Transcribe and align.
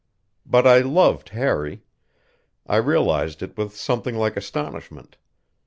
But 0.47 0.65
I 0.65 0.79
loved 0.79 1.29
Harry; 1.29 1.83
I 2.65 2.77
realized 2.77 3.43
it 3.43 3.55
with 3.55 3.75
something 3.77 4.15
like 4.17 4.35
astonishment. 4.35 5.15